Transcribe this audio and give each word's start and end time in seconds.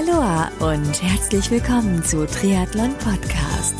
Aloha 0.00 0.50
und 0.60 1.02
herzlich 1.02 1.50
willkommen 1.50 2.02
zu 2.02 2.26
Triathlon 2.26 2.96
Podcast. 2.96 3.74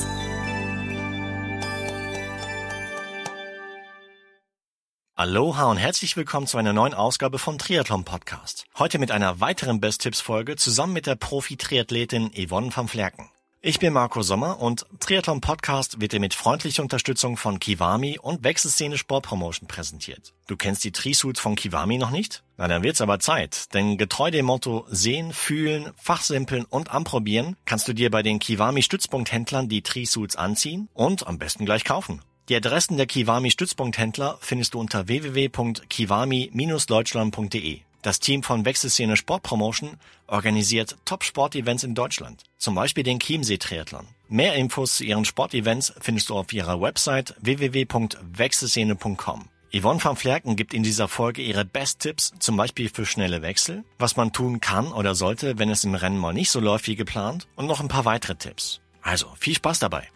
Aloha 5.15 5.71
und 5.71 5.79
herzlich 5.79 6.19
willkommen 6.19 6.47
zu 6.47 6.59
einer 6.59 6.75
neuen 6.75 6.93
Ausgabe 6.93 7.39
vom 7.39 7.57
Triathlon 7.57 8.05
Podcast. 8.05 8.67
Heute 8.79 8.99
mit 8.99 9.11
einer 9.13 9.41
weiteren 9.41 9.81
Best 9.81 10.03
Tipps 10.03 10.21
Folge 10.21 10.57
zusammen 10.57 10.93
mit 10.93 11.07
der 11.07 11.15
Profi-Triathletin 11.15 12.33
Yvonne 12.35 12.71
van 12.77 12.89
Flerken. 12.89 13.31
Ich 13.63 13.79
bin 13.79 13.93
Marco 13.93 14.23
Sommer 14.23 14.59
und 14.59 14.87
Triathlon 15.01 15.43
Podcast 15.43 16.01
wird 16.01 16.13
dir 16.13 16.21
mit 16.21 16.33
freundlicher 16.33 16.83
Unterstützung 16.83 17.37
von 17.37 17.59
Kiwami 17.59 18.19
und 18.19 18.43
Wechselszene 18.43 18.97
Sportpromotion 18.97 19.69
präsentiert. 19.69 20.33
Du 20.47 20.57
kennst 20.57 20.83
die 20.83 20.93
Trisuits 20.93 21.41
von 21.41 21.57
Kiwami 21.57 21.99
noch 21.99 22.11
nicht? 22.11 22.43
Na, 22.57 22.69
dann 22.69 22.83
wird's 22.83 23.03
aber 23.03 23.19
Zeit, 23.19 23.75
denn 23.75 23.99
getreu 23.99 24.31
dem 24.31 24.47
Motto 24.47 24.87
sehen, 24.89 25.35
fühlen, 25.35 25.91
fachsimpeln 25.97 26.65
und 26.65 26.91
anprobieren, 26.91 27.59
kannst 27.67 27.87
du 27.87 27.93
dir 27.93 28.11
bei 28.11 28.23
den 28.23 28.39
Kiwami 28.39 28.83
Stützpunkthändlern 28.83 29.69
die 29.69 29.83
Trisuits 29.83 30.37
anziehen 30.37 30.89
und 30.95 31.27
am 31.27 31.37
besten 31.37 31.67
gleich 31.67 31.85
kaufen. 31.85 32.23
Die 32.49 32.57
Adressen 32.57 32.97
der 32.97 33.05
Kiwami 33.05 33.51
Stützpunkthändler 33.51 34.39
findest 34.41 34.73
du 34.73 34.81
unter 34.81 35.07
www.kiwami-deutschland.de. 35.07 37.81
Das 38.03 38.19
Team 38.19 38.43
von 38.43 38.65
Wechselszene 38.65 39.17
Sportpromotion 39.17 39.99
organisiert 40.27 40.97
Top-Sport-Events 41.05 41.85
in 41.85 41.95
Deutschland, 41.95 42.45
zum 42.57 42.75
Beispiel 42.75 43.05
den 43.05 43.19
Chiemsee-Triathlon. 43.19 44.07
Mehr 44.29 44.55
Infos 44.55 44.97
zu 44.97 45.05
ihren 45.05 45.27
Sportevents 45.27 45.93
findest 46.01 46.31
du 46.31 46.37
auf 46.37 46.51
ihrer 46.53 46.81
Website 46.81 47.35
www.wechselszene.com. 47.41 49.49
Yvonne 49.73 50.03
van 50.03 50.17
Flerken 50.17 50.57
gibt 50.57 50.75
in 50.75 50.83
dieser 50.83 51.07
Folge 51.09 51.43
ihre 51.43 51.65
Best-Tipps, 51.65 52.33
zum 52.39 52.57
Beispiel 52.57 52.89
für 52.89 53.07
schnelle 53.07 53.43
Wechsel, 53.43 53.85
was 53.99 54.17
man 54.17 54.33
tun 54.33 54.61
kann 54.61 54.93
oder 54.93 55.15
sollte, 55.15 55.59
wenn 55.59 55.71
es 55.71 55.85
im 55.85 55.95
Rennen 55.95 56.19
mal 56.19 56.33
nicht 56.33 56.51
so 56.51 56.59
läuft 56.59 56.89
wie 56.89 56.97
geplant 56.97 57.47
und 57.55 57.67
noch 57.67 57.81
ein 57.81 57.89
paar 57.89 58.05
weitere 58.05 58.35
Tipps. 58.35 58.81
Also 59.03 59.29
viel 59.39 59.55
Spaß 59.55 59.79
dabei! 59.79 60.09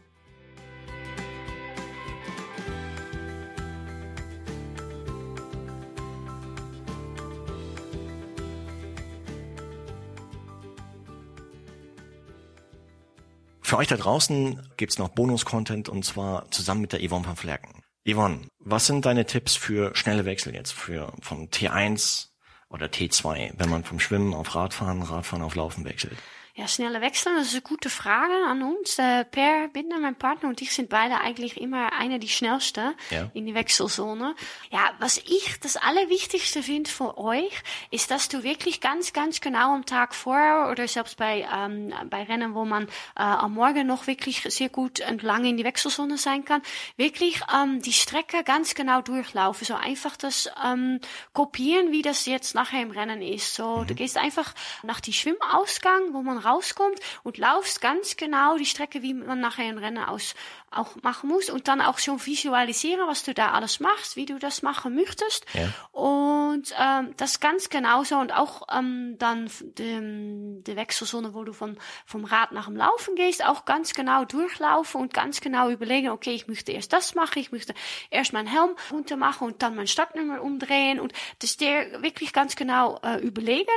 Für 13.66 13.78
euch 13.78 13.88
da 13.88 13.96
draußen 13.96 14.60
gibt's 14.76 14.98
noch 14.98 15.08
Bonus-Content 15.08 15.88
und 15.88 16.04
zwar 16.04 16.50
zusammen 16.50 16.82
mit 16.82 16.92
der 16.92 17.00
Yvonne 17.00 17.26
van 17.26 17.34
Flerken. 17.34 17.82
Yvonne, 18.06 18.40
was 18.58 18.86
sind 18.86 19.06
deine 19.06 19.24
Tipps 19.24 19.56
für 19.56 19.96
schnelle 19.96 20.26
Wechsel 20.26 20.54
jetzt 20.54 20.72
für 20.72 21.14
vom 21.22 21.46
T1 21.46 22.28
oder 22.68 22.86
T2, 22.86 23.54
wenn 23.56 23.70
man 23.70 23.82
vom 23.82 24.00
Schwimmen 24.00 24.34
auf 24.34 24.54
Radfahren, 24.54 25.00
Radfahren 25.00 25.42
auf 25.42 25.54
Laufen 25.54 25.86
wechselt? 25.86 26.18
Ja, 26.56 26.68
schnelle 26.68 27.00
Wechseln, 27.00 27.34
das 27.34 27.48
ist 27.48 27.54
eine 27.54 27.62
gute 27.62 27.90
Frage 27.90 28.32
an 28.46 28.62
uns. 28.62 28.96
Äh, 28.96 29.24
per 29.24 29.66
Binder, 29.66 29.98
mein 29.98 30.14
Partner 30.14 30.48
und 30.48 30.62
ich 30.62 30.72
sind 30.72 30.88
beide 30.88 31.18
eigentlich 31.20 31.60
immer 31.60 31.92
einer 31.94 32.20
die 32.20 32.28
schnellste 32.28 32.94
Ja. 33.10 33.28
in 33.34 33.44
die 33.44 33.54
Wechselzone. 33.56 34.36
Ja, 34.70 34.92
was 35.00 35.18
ich 35.18 35.58
das 35.58 35.76
Allerwichtigste 35.76 36.62
finde 36.62 36.88
für 36.88 37.18
euch, 37.18 37.50
ist, 37.90 38.12
dass 38.12 38.28
du 38.28 38.44
wirklich 38.44 38.80
ganz, 38.80 39.12
ganz 39.12 39.40
genau 39.40 39.74
am 39.74 39.84
Tag 39.84 40.14
vorher 40.14 40.68
oder 40.70 40.86
selbst 40.86 41.16
bei, 41.16 41.44
ähm, 41.52 41.92
bei 42.08 42.22
Rennen, 42.22 42.54
wo 42.54 42.64
man 42.64 42.84
äh, 43.16 43.22
am 43.22 43.54
Morgen 43.54 43.88
noch 43.88 44.06
wirklich 44.06 44.42
sehr 44.42 44.68
gut 44.68 45.00
und 45.10 45.24
lange 45.24 45.48
in 45.48 45.56
die 45.56 45.64
Wechselzone 45.64 46.18
sein 46.18 46.44
kann, 46.44 46.62
wirklich 46.96 47.40
ähm, 47.52 47.82
die 47.82 47.92
Strecke 47.92 48.44
ganz 48.44 48.76
genau 48.76 49.00
durchlaufen. 49.02 49.66
So 49.66 49.74
einfach 49.74 50.16
das 50.16 50.48
ähm, 50.64 51.00
kopieren, 51.32 51.90
wie 51.90 52.02
das 52.02 52.26
jetzt 52.26 52.54
nachher 52.54 52.80
im 52.80 52.92
Rennen 52.92 53.22
ist. 53.22 53.56
So, 53.56 53.82
du 53.82 53.96
gehst 53.96 54.16
einfach 54.16 54.54
nach 54.84 55.00
die 55.00 55.12
Schwimmausgang, 55.12 56.12
wo 56.12 56.22
man 56.22 56.43
rauskommt 56.44 56.98
und 57.22 57.38
laufst 57.38 57.80
ganz 57.80 58.16
genau 58.16 58.56
die 58.56 58.66
Strecke, 58.66 59.02
wie 59.02 59.14
man 59.14 59.40
nachher 59.40 59.68
im 59.68 59.78
Rennen 59.78 60.04
aus 60.04 60.34
auch 60.70 60.96
machen 61.02 61.28
muss 61.28 61.50
und 61.50 61.68
dann 61.68 61.80
auch 61.80 61.98
schon 62.00 62.24
visualisieren, 62.26 63.06
was 63.06 63.22
du 63.22 63.32
da 63.32 63.52
alles 63.52 63.78
machst, 63.78 64.16
wie 64.16 64.26
du 64.26 64.38
das 64.40 64.62
machen 64.62 64.96
möchtest 64.96 65.46
Ja. 65.54 65.68
und 65.92 66.74
ähm, 66.78 67.14
das 67.16 67.38
ganz 67.38 67.68
genauso 67.70 68.16
und 68.16 68.32
auch 68.34 68.66
ähm, 68.76 69.14
dann 69.18 69.48
die, 69.78 70.62
die 70.64 70.76
Wechselzone, 70.76 71.32
wo 71.32 71.44
du 71.44 71.52
von, 71.52 71.78
vom 72.06 72.24
Rad 72.24 72.50
nach 72.50 72.66
dem 72.66 72.76
Laufen 72.76 73.14
gehst, 73.14 73.44
auch 73.44 73.66
ganz 73.66 73.94
genau 73.94 74.24
durchlaufen 74.24 75.00
und 75.00 75.14
ganz 75.14 75.40
genau 75.40 75.70
überlegen, 75.70 76.08
okay, 76.10 76.32
ich 76.32 76.48
möchte 76.48 76.72
erst 76.72 76.92
das 76.92 77.14
machen, 77.14 77.38
ich 77.38 77.52
möchte 77.52 77.72
erst 78.10 78.32
meinen 78.32 78.48
Helm 78.48 78.70
runter 78.90 79.16
machen 79.16 79.46
und 79.46 79.62
dann 79.62 79.76
mein 79.76 79.86
Startnummer 79.86 80.42
umdrehen 80.42 80.98
und 80.98 81.12
das 81.38 81.56
dir 81.56 82.02
wirklich 82.02 82.32
ganz 82.32 82.56
genau 82.56 82.98
äh, 83.04 83.18
überlegen 83.20 83.68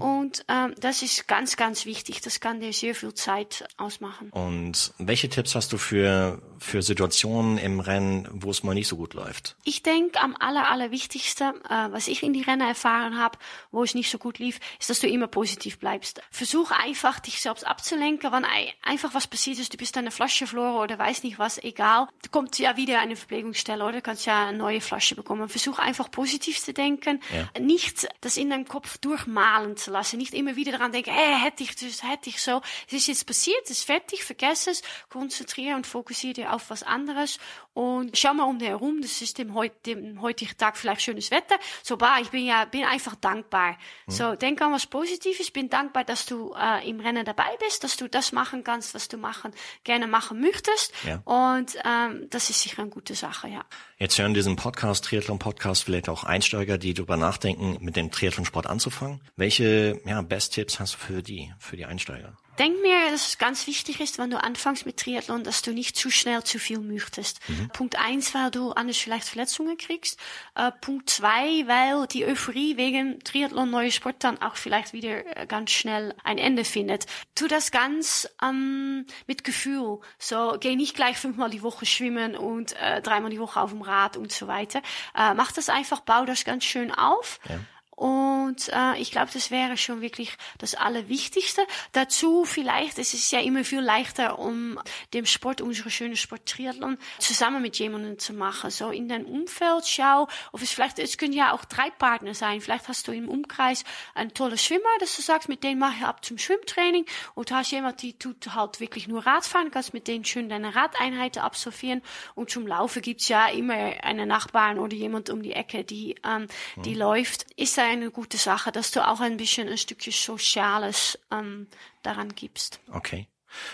und 0.00 0.44
ähm, 0.48 0.74
das 0.78 1.00
ist 1.02 1.26
ganz, 1.28 1.56
ganz 1.56 1.86
wichtig. 1.86 2.11
Das 2.20 2.40
kann 2.40 2.60
dir 2.60 2.72
sehr 2.72 2.94
viel 2.94 3.14
Zeit 3.14 3.64
ausmachen. 3.78 4.30
Und 4.30 4.92
welche 4.98 5.28
Tipps 5.28 5.54
hast 5.54 5.72
du 5.72 5.78
für, 5.78 6.42
für 6.58 6.82
Situationen 6.82 7.58
im 7.58 7.80
Rennen, 7.80 8.28
wo 8.32 8.50
es 8.50 8.62
mal 8.62 8.74
nicht 8.74 8.88
so 8.88 8.96
gut 8.96 9.14
läuft? 9.14 9.56
Ich 9.64 9.82
denke, 9.82 10.20
am 10.20 10.36
aller, 10.38 10.68
allerwichtigsten, 10.70 11.54
äh, 11.68 11.88
was 11.90 12.08
ich 12.08 12.22
in 12.22 12.32
die 12.32 12.42
Rennen 12.42 12.66
erfahren 12.68 13.18
habe, 13.18 13.38
wo 13.70 13.82
es 13.82 13.94
nicht 13.94 14.10
so 14.10 14.18
gut 14.18 14.38
lief, 14.38 14.60
ist, 14.78 14.90
dass 14.90 15.00
du 15.00 15.08
immer 15.08 15.26
positiv 15.26 15.78
bleibst. 15.78 16.20
Versuch 16.30 16.70
einfach, 16.70 17.18
dich 17.20 17.40
selbst 17.40 17.66
abzulenken, 17.66 18.30
wenn 18.32 18.44
ei- 18.44 18.72
einfach 18.82 19.14
was 19.14 19.26
passiert 19.26 19.58
ist, 19.58 19.72
du 19.72 19.76
bist 19.78 19.96
eine 19.96 20.10
Flasche 20.10 20.46
verloren 20.46 20.76
oder 20.82 20.98
weiß 20.98 21.22
nicht 21.22 21.38
was, 21.38 21.58
egal. 21.62 22.08
Du 22.22 22.30
kommt 22.30 22.58
ja 22.58 22.76
wieder 22.76 23.00
eine 23.00 23.16
Verpflegungsstelle 23.16 23.82
oder 23.82 23.94
du 23.94 24.02
kannst 24.02 24.26
ja 24.26 24.48
eine 24.48 24.58
neue 24.58 24.80
Flasche 24.80 25.14
bekommen. 25.14 25.48
Versuch 25.48 25.78
einfach 25.78 26.10
positiv 26.10 26.60
zu 26.60 26.72
denken, 26.72 27.20
Ja. 27.32 27.60
nicht 27.60 28.08
das 28.20 28.36
in 28.36 28.50
deinem 28.50 28.66
Kopf 28.68 28.98
durchmalen 28.98 29.76
zu 29.76 29.90
lassen, 29.90 30.18
nicht 30.18 30.34
immer 30.34 30.56
wieder 30.56 30.72
daran 30.72 30.92
denken, 30.92 31.10
hey, 31.12 31.38
hätte 31.40 31.62
ich 31.62 31.74
das, 31.76 32.01
ich 32.24 32.42
so. 32.42 32.60
Es 32.86 32.92
ist 32.92 33.08
jetzt 33.08 33.26
passiert, 33.26 33.62
es 33.64 33.70
ist 33.70 33.84
fertig, 33.84 34.24
vergess 34.24 34.66
es, 34.66 34.82
konzentriere 35.08 35.76
und 35.76 35.86
fokussiere 35.86 36.34
dich 36.34 36.46
auf 36.46 36.70
was 36.70 36.82
anderes 36.82 37.38
und 37.74 38.18
schau 38.18 38.34
mal 38.34 38.44
um 38.44 38.58
dir 38.58 38.68
herum, 38.68 39.00
das 39.00 39.22
ist 39.22 39.38
dem, 39.38 39.54
heut, 39.54 39.72
dem 39.86 40.20
heutigen 40.20 40.56
Tag 40.56 40.76
vielleicht 40.76 41.02
schönes 41.02 41.30
Wetter. 41.30 41.56
So, 41.82 41.96
bah, 41.96 42.18
ich 42.20 42.28
bin 42.28 42.44
ja, 42.44 42.66
bin 42.66 42.84
einfach 42.84 43.14
dankbar. 43.16 43.78
So, 44.06 44.34
denk 44.34 44.60
an 44.60 44.72
was 44.72 44.86
Positives, 44.86 45.50
bin 45.50 45.70
dankbar, 45.70 46.04
dass 46.04 46.26
du 46.26 46.54
äh, 46.54 46.88
im 46.88 47.00
Rennen 47.00 47.24
dabei 47.24 47.56
bist, 47.64 47.82
dass 47.82 47.96
du 47.96 48.08
das 48.08 48.32
machen 48.32 48.62
kannst, 48.62 48.94
was 48.94 49.08
du 49.08 49.16
machen, 49.16 49.52
gerne 49.84 50.06
machen 50.06 50.40
möchtest. 50.40 50.92
Ja. 51.06 51.22
Und 51.24 51.76
ähm, 51.84 52.26
das 52.30 52.50
ist 52.50 52.60
sicher 52.60 52.82
eine 52.82 52.90
gute 52.90 53.14
Sache, 53.14 53.48
ja. 53.48 53.64
Jetzt 53.98 54.18
hören 54.18 54.34
diesen 54.34 54.56
Podcast, 54.56 55.04
Triathlon-Podcast, 55.06 55.84
vielleicht 55.84 56.08
auch 56.08 56.24
Einsteiger, 56.24 56.76
die 56.76 56.92
darüber 56.92 57.16
nachdenken, 57.16 57.78
mit 57.80 57.96
dem 57.96 58.10
Triathlonsport 58.10 58.66
anzufangen. 58.66 59.20
Welche 59.36 60.00
ja, 60.04 60.20
Best-Tipps 60.22 60.80
hast 60.80 60.94
du 60.94 60.98
für 60.98 61.22
die, 61.22 61.52
für 61.58 61.76
die 61.76 61.86
Einsteiger? 61.86 62.36
Denk 62.58 62.82
mir, 62.82 63.10
dass 63.10 63.28
es 63.28 63.38
ganz 63.38 63.66
wichtig 63.66 64.00
ist, 64.00 64.18
wenn 64.18 64.30
du 64.30 64.42
anfängst 64.42 64.84
mit 64.84 64.98
Triathlon, 64.98 65.42
dass 65.42 65.62
du 65.62 65.72
nicht 65.72 65.96
zu 65.96 66.10
schnell 66.10 66.44
zu 66.44 66.58
viel 66.58 66.80
möchtest. 66.80 67.40
Punkt 67.72 67.98
eins, 67.98 68.34
weil 68.34 68.50
du 68.50 68.72
anders 68.72 68.98
vielleicht 68.98 69.26
Verletzungen 69.26 69.78
kriegst. 69.78 70.18
Äh, 70.54 70.70
Punkt 70.80 71.08
zwei, 71.08 71.66
weil 71.66 72.06
die 72.08 72.26
Euphorie 72.26 72.76
wegen 72.76 73.20
Triathlon, 73.20 73.70
neue 73.70 73.90
Sport 73.90 74.16
dann 74.18 74.40
auch 74.42 74.56
vielleicht 74.56 74.92
wieder 74.92 75.36
äh, 75.36 75.46
ganz 75.46 75.70
schnell 75.70 76.14
ein 76.24 76.36
Ende 76.36 76.64
findet. 76.64 77.06
Tu 77.34 77.48
das 77.48 77.70
ganz 77.70 78.28
ähm, 78.42 79.06
mit 79.26 79.44
Gefühl. 79.44 80.00
So, 80.18 80.56
geh 80.60 80.76
nicht 80.76 80.94
gleich 80.94 81.16
fünfmal 81.16 81.48
die 81.48 81.62
Woche 81.62 81.86
schwimmen 81.86 82.36
und 82.36 82.74
äh, 82.74 83.00
dreimal 83.00 83.30
die 83.30 83.40
Woche 83.40 83.60
auf 83.60 83.70
dem 83.70 83.82
Rad 83.82 84.18
und 84.18 84.30
so 84.30 84.46
weiter. 84.46 84.82
Äh, 85.16 85.32
mach 85.34 85.52
das 85.52 85.70
einfach, 85.70 86.00
bau 86.00 86.26
das 86.26 86.44
ganz 86.44 86.64
schön 86.64 86.92
auf. 86.92 87.40
Ja. 87.48 87.58
Und 87.94 88.70
äh, 88.70 88.98
ich 88.98 89.10
glaube, 89.10 89.30
das 89.32 89.50
wäre 89.50 89.76
schon 89.76 90.00
wirklich 90.00 90.36
das 90.58 90.74
Allerwichtigste. 90.74 91.62
Dazu 91.92 92.44
vielleicht, 92.44 92.98
es 92.98 93.12
ist 93.12 93.30
ja 93.32 93.40
immer 93.40 93.64
viel 93.64 93.80
leichter, 93.80 94.38
um 94.38 94.80
dem 95.12 95.26
Sport, 95.26 95.60
unsere 95.60 95.90
schöne 95.90 96.16
Sport 96.16 96.46
Triathlon, 96.46 96.96
zusammen 97.18 97.60
mit 97.60 97.78
jemandem 97.78 98.18
zu 98.18 98.32
machen. 98.32 98.70
So 98.70 98.90
in 98.90 99.08
dein 99.08 99.26
Umfeld 99.26 99.86
schau, 99.86 100.26
ob 100.52 100.62
es 100.62 100.72
vielleicht, 100.72 100.98
es 100.98 101.18
können 101.18 101.34
ja 101.34 101.52
auch 101.52 101.66
drei 101.66 101.90
Partner 101.90 102.34
sein. 102.34 102.60
Vielleicht 102.62 102.88
hast 102.88 103.06
du 103.08 103.12
im 103.12 103.28
Umkreis 103.28 103.84
einen 104.14 104.32
tollen 104.32 104.58
Schwimmer, 104.58 104.82
dass 104.98 105.14
du 105.14 105.22
sagst, 105.22 105.50
mit 105.50 105.62
dem 105.62 105.78
mache 105.78 105.96
ich 105.98 106.04
ab 106.04 106.24
zum 106.24 106.38
Schwimmtraining. 106.38 107.04
Und 107.34 107.50
du 107.50 107.54
hast 107.54 107.72
jemand, 107.72 108.00
die 108.00 108.14
tut 108.14 108.54
halt 108.54 108.80
wirklich 108.80 109.06
nur 109.06 109.26
Radfahren, 109.26 109.70
kannst 109.70 109.92
mit 109.92 110.08
denen 110.08 110.24
schön 110.24 110.48
deine 110.48 110.74
Radeinheiten 110.74 111.42
absolvieren. 111.42 112.02
Und 112.34 112.50
zum 112.50 112.66
Laufen 112.66 113.02
gibt's 113.02 113.28
ja 113.28 113.48
immer 113.48 113.74
eine 113.74 114.26
Nachbarn 114.26 114.78
oder 114.78 114.94
jemand 114.94 115.28
um 115.28 115.42
die 115.42 115.52
Ecke, 115.52 115.84
die, 115.84 116.16
ähm, 116.24 116.46
die 116.76 116.94
läuft. 116.94 117.46
Ist 117.56 117.76
da 117.82 117.88
eine 117.88 118.10
gute 118.10 118.36
Sache, 118.36 118.72
dass 118.72 118.90
du 118.90 119.06
auch 119.06 119.20
ein 119.20 119.36
bisschen 119.36 119.68
ein 119.68 119.78
Stückchen 119.78 120.12
Soziales 120.12 121.18
ähm, 121.30 121.66
daran 122.02 122.34
gibst. 122.34 122.80
Okay. 122.90 123.26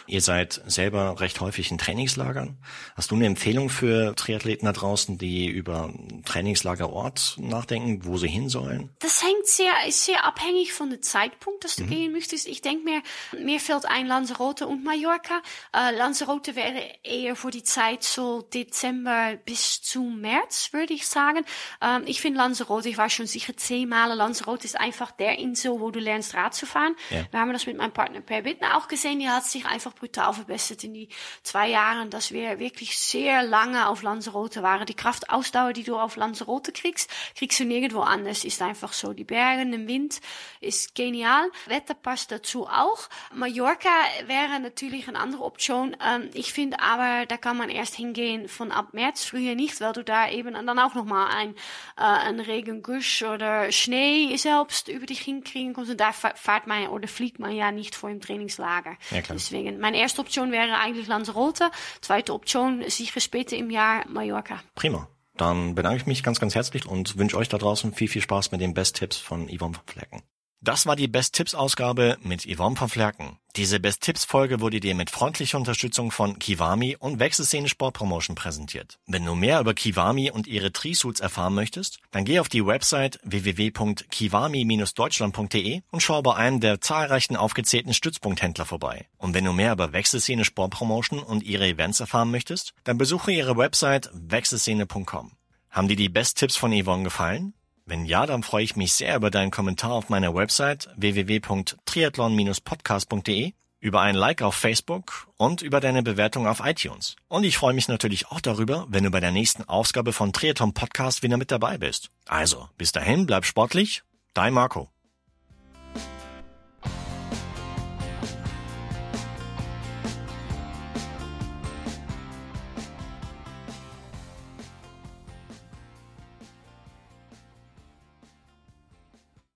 Ihr 0.06 0.20
seid 0.20 0.60
selber 0.66 1.20
recht 1.20 1.40
häufig 1.40 1.70
in 1.70 1.78
Trainingslagern. 1.78 2.58
Hast 2.96 3.10
du 3.10 3.14
eine 3.14 3.26
Empfehlung 3.26 3.69
für 3.70 4.14
Triathleten 4.16 4.66
da 4.66 4.72
draußen, 4.72 5.19
die 5.19 5.46
über 5.48 5.92
Trainingslagerort 6.25 7.36
nachdenken, 7.38 8.04
wo 8.04 8.16
sie 8.16 8.28
hin 8.28 8.48
sollen? 8.48 8.90
Das 9.00 9.22
hängt 9.22 9.46
sehr, 9.46 9.72
ist 9.86 10.04
sehr 10.04 10.25
abhängig 10.25 10.72
von 10.72 10.90
dem 10.90 11.02
Zeitpunkt, 11.02 11.64
dass 11.64 11.76
du 11.76 11.84
Mhm. 11.84 11.90
gehen 11.90 12.12
möchtest. 12.12 12.46
Ich 12.48 12.60
denke 12.62 12.84
mir, 12.84 13.02
mir 13.38 13.60
fällt 13.60 13.86
ein 13.86 14.06
Lanzarote 14.06 14.66
und 14.66 14.84
Mallorca. 14.84 15.42
Äh, 15.75 15.94
Lanzarote 15.96 16.56
wäre 16.56 16.81
eher 17.02 17.36
für 17.36 17.50
die 17.50 17.62
Zeit 17.62 18.02
so 18.02 18.42
Dezember 18.42 19.36
bis 19.44 19.82
zu 19.82 20.02
März, 20.02 20.70
würde 20.72 20.94
ich 20.94 21.06
sagen. 21.06 21.44
Ähm, 21.82 22.02
ich 22.06 22.20
finde 22.20 22.38
Lanzarote, 22.38 22.88
ich 22.88 22.98
war 22.98 23.10
schon 23.10 23.26
sicher 23.26 23.56
zehnmal. 23.56 24.14
Lanzarote 24.14 24.64
ist 24.64 24.78
einfach 24.78 25.10
der 25.12 25.38
Insel, 25.38 25.81
wo 25.81 25.90
du 25.90 25.98
lernst 26.00 26.34
Rad 26.34 26.54
zu 26.54 26.66
fahren. 26.66 26.94
Ja. 27.10 27.24
Wir 27.31 27.40
haben 27.40 27.52
das 27.52 27.66
mit 27.66 27.76
meinem 27.76 27.92
Partner 27.92 28.20
Per 28.20 28.42
Bittner 28.42 28.76
auch 28.76 28.88
gesehen. 28.88 29.19
Die 29.19 29.28
hat 29.28 29.44
sich 29.44 29.66
einfach 29.69 29.94
brutal 29.94 30.32
verbessert 30.32 30.85
in 30.85 30.94
die 30.94 31.09
zwei 31.43 31.69
Jahren, 31.69 32.11
dass 32.11 32.32
wir 32.32 32.59
wirklich 32.59 32.99
sehr 32.99 33.43
lange 33.43 33.88
auf 33.88 34.03
Lanzarote 34.03 34.62
waren. 34.62 34.87
Die 34.87 34.94
Kraftausdauer, 34.94 35.73
die 35.73 35.85
du 35.85 35.97
auf 35.99 36.17
Lanzarote 36.17 36.73
kriegst, 36.73 37.11
kriegst 37.37 37.61
du 37.61 37.65
nirgendwo 37.65 38.00
anders. 38.00 38.44
Ist 38.44 38.62
einfach 38.62 38.93
so. 38.93 39.12
Die 39.12 39.25
Berge, 39.25 39.69
der 39.70 39.87
Wind 39.87 40.20
ist 40.61 40.94
genial. 40.94 41.50
Wetter 41.67 41.94
passt 41.94 42.31
dazu 42.32 42.67
auch. 42.67 43.09
Mallorca 43.32 43.88
wäre 44.26 44.61
natürlich 44.61 45.09
eine 45.09 45.19
andere 45.19 45.44
Option. 45.44 45.97
Ähm, 46.05 46.31
ich 46.35 46.53
finde 46.53 46.81
aber, 46.81 47.26
da 47.26 47.37
kann 47.37 47.56
man 47.56 47.69
erst 47.70 47.94
hingehen 47.94 48.49
von 48.49 48.73
ab 48.73 48.88
März, 48.93 49.25
früher 49.25 49.55
nicht, 49.55 49.81
weil 49.81 49.93
du 49.93 50.03
da 50.05 50.29
eben 50.31 50.55
dann 50.55 50.79
auch 50.79 50.94
nochmal 50.94 51.31
ein, 51.35 51.55
äh, 51.97 52.03
ein 52.03 52.41
Regengusch 52.41 53.23
oder 53.23 53.70
Schnee 53.73 54.37
selbst 54.37 54.88
über 54.88 55.06
dich 55.06 55.20
hinkriegen 55.20 55.75
kannst. 55.75 55.91
Und 55.91 56.00
da 56.00 56.12
fa- 56.12 56.35
fahrt 56.35 56.67
man 56.67 56.88
oder 56.88 57.09
fliegt 57.09 57.38
man 57.38 57.53
ja 57.55 57.70
nicht 57.73 57.94
vor 57.94 58.09
dem 58.11 58.20
Trainingslager. 58.20 58.97
Ja, 59.11 59.20
klar. 59.23 59.37
Deswegen, 59.37 59.57
meine 59.78 59.99
erste 59.99 60.20
Option 60.20 60.52
wäre 60.52 60.78
eigentlich 60.78 61.06
Lanzarote. 61.06 61.70
Zweite 62.00 62.34
Option 62.34 62.82
sicher 62.88 63.20
später 63.20 63.56
im 63.56 63.70
Jahr 63.70 64.06
Mallorca. 64.08 64.60
Prima. 64.75 65.08
Dann 65.37 65.76
bedanke 65.76 65.99
ich 65.99 66.06
mich 66.06 66.22
ganz, 66.22 66.40
ganz 66.40 66.55
herzlich 66.56 66.87
und 66.87 67.16
wünsche 67.16 67.37
euch 67.37 67.49
da 67.49 67.58
draußen 67.58 67.94
viel, 67.94 68.08
viel 68.08 68.22
Spaß 68.22 68.50
mit 68.50 68.60
den 68.60 68.75
Best-Tipps 68.75 69.19
von 69.19 69.49
Yvonne 69.49 69.75
von 69.75 69.84
Flecken. 69.87 70.22
Das 70.60 70.87
war 70.87 70.96
die 70.96 71.06
Best-Tipps-Ausgabe 71.06 72.19
mit 72.25 72.44
Yvonne 72.44 72.75
von 72.75 72.88
Flerken. 72.88 73.38
Diese 73.55 73.78
Best-Tipps-Folge 73.78 74.60
wurde 74.60 74.81
dir 74.81 74.96
mit 74.96 75.08
freundlicher 75.08 75.56
Unterstützung 75.56 76.10
von 76.10 76.40
Kiwami 76.40 76.96
und 76.96 77.20
Wechselszene 77.20 77.69
Sportpromotion 77.69 78.34
präsentiert. 78.34 78.99
Wenn 79.06 79.25
du 79.25 79.37
mehr 79.37 79.60
über 79.60 79.72
Kiwami 79.72 80.32
und 80.32 80.49
ihre 80.49 80.72
Trisuits 80.72 81.20
erfahren 81.20 81.55
möchtest, 81.55 82.00
dann 82.10 82.25
geh 82.25 82.40
auf 82.40 82.49
die 82.49 82.66
Website 82.66 83.20
www.kiwami-deutschland.de 83.22 85.82
und 85.93 86.02
schau 86.02 86.22
bei 86.22 86.34
einem 86.34 86.58
der 86.58 86.81
zahlreichen 86.81 87.37
aufgezählten 87.37 87.94
Stützpunkthändler 87.94 88.64
vorbei. 88.64 89.06
Und 89.16 89.34
wenn 89.34 89.44
du 89.44 89.52
mehr 89.52 89.70
über 89.72 89.93
Wechselszene 89.93 90.44
Sportpromotion 90.44 91.20
und 91.20 91.44
ihre 91.44 91.69
Events 91.69 92.00
erfahren 92.00 92.32
möchtest, 92.32 92.75
dann 92.82 92.99
besuche 92.99 93.31
ihre 93.31 93.56
Website 93.56 94.10
wechselszene.com. 94.12 95.31
Haben 95.70 95.88
dir 95.88 95.96
die 95.96 96.08
Best-Tipps 96.08 96.56
von 96.56 96.72
Yvonne 96.72 97.05
gefallen? 97.05 97.55
Wenn 97.88 98.05
ja, 98.05 98.26
dann 98.26 98.43
freue 98.43 98.64
ich 98.64 98.76
mich 98.76 98.93
sehr 98.93 99.17
über 99.17 99.31
deinen 99.31 99.50
Kommentar 99.50 99.93
auf 99.93 100.11
meiner 100.11 100.35
Website 100.35 100.90
www.triathlon-podcast.de, 100.96 103.55
über 103.81 104.02
ein 104.02 104.14
Like 104.14 104.43
auf 104.43 104.55
Facebook 104.55 105.26
und 105.38 105.62
über 105.62 105.81
deine 105.81 106.02
Bewertung 106.02 106.46
auf 106.46 106.61
iTunes. 106.62 107.17
Und 107.29 107.44
ich 107.44 107.56
freue 107.56 107.73
mich 107.73 107.88
natürlich 107.88 108.31
auch 108.31 108.43
darüber, 108.43 108.87
wenn 108.90 109.05
du 109.05 109.11
bei 109.11 109.20
der 109.20 109.31
nächsten 109.31 109.67
Ausgabe 109.67 110.12
von 110.12 110.35
Triathlon 110.35 110.75
Podcast 110.75 111.23
wieder 111.23 111.38
mit 111.38 111.50
dabei 111.50 111.79
bist. 111.79 112.11
Also, 112.26 112.69
bis 112.76 112.93
dahin, 112.93 113.25
bleib 113.25 113.46
sportlich, 113.46 114.02
dein 114.34 114.52
Marco. 114.52 114.91